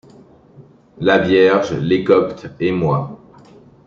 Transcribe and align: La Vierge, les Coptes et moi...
La 0.99 1.19
Vierge, 1.19 1.73
les 1.77 2.03
Coptes 2.03 2.47
et 2.59 2.71
moi... 2.71 3.21